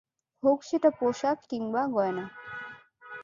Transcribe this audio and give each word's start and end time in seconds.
হউক 0.43 0.59
সেটা 0.63 0.89
পোশাক 0.99 1.37
কিংবা 1.49 1.81
গয়না। 1.87 2.25